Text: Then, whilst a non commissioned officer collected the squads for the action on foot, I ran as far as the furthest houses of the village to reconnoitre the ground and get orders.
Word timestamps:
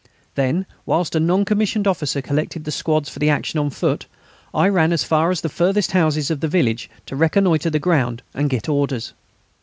Then, 0.33 0.65
whilst 0.83 1.13
a 1.13 1.19
non 1.19 1.45
commissioned 1.45 1.87
officer 1.87 2.23
collected 2.23 2.63
the 2.63 2.71
squads 2.71 3.07
for 3.07 3.19
the 3.19 3.29
action 3.29 3.59
on 3.59 3.69
foot, 3.69 4.07
I 4.51 4.67
ran 4.67 4.93
as 4.93 5.03
far 5.03 5.29
as 5.29 5.41
the 5.41 5.47
furthest 5.47 5.91
houses 5.91 6.31
of 6.31 6.39
the 6.39 6.47
village 6.47 6.89
to 7.05 7.15
reconnoitre 7.15 7.69
the 7.69 7.77
ground 7.77 8.23
and 8.33 8.49
get 8.49 8.67
orders. 8.67 9.13